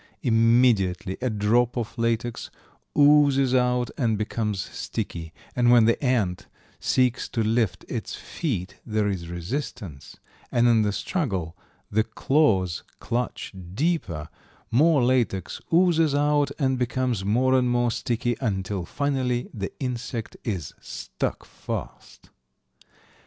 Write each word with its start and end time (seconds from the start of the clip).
Immediately 0.23 1.15
a 1.21 1.29
drop 1.29 1.77
of 1.77 1.95
latex 1.95 2.49
oozes 2.97 3.53
out 3.53 3.91
and 3.99 4.17
becomes 4.17 4.59
sticky, 4.59 5.31
and 5.55 5.69
when 5.69 5.85
the 5.85 6.03
ant 6.03 6.47
seeks 6.79 7.29
to 7.29 7.43
lift 7.43 7.85
its 7.87 8.15
feet 8.15 8.79
there 8.83 9.07
is 9.07 9.27
resistance, 9.27 10.17
and 10.51 10.67
in 10.67 10.81
the 10.81 10.91
struggle 10.91 11.55
the 11.91 12.03
claws 12.03 12.81
clutch 12.99 13.53
deeper, 13.75 14.27
more 14.71 15.03
latex 15.03 15.61
oozes 15.71 16.15
out 16.15 16.49
and 16.57 16.79
becomes 16.79 17.23
more 17.23 17.53
and 17.53 17.69
more 17.69 17.91
sticky, 17.91 18.35
until 18.41 18.85
finally 18.85 19.49
the 19.53 19.71
insect 19.79 20.35
is 20.43 20.73
stuck 20.81 21.45
fast. 21.45 22.31